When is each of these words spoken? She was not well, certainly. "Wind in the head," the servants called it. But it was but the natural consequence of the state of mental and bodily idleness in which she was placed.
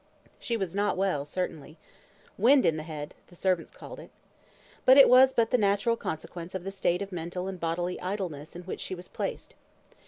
She 0.39 0.57
was 0.57 0.73
not 0.73 0.97
well, 0.97 1.25
certainly. 1.25 1.77
"Wind 2.35 2.65
in 2.65 2.75
the 2.75 2.81
head," 2.81 3.13
the 3.27 3.35
servants 3.35 3.71
called 3.71 3.99
it. 3.99 4.09
But 4.83 4.97
it 4.97 5.07
was 5.07 5.31
but 5.31 5.51
the 5.51 5.59
natural 5.59 5.95
consequence 5.95 6.55
of 6.55 6.63
the 6.63 6.71
state 6.71 7.03
of 7.03 7.11
mental 7.11 7.47
and 7.47 7.59
bodily 7.59 8.01
idleness 8.01 8.55
in 8.55 8.63
which 8.63 8.81
she 8.81 8.95
was 8.95 9.07
placed. 9.07 9.53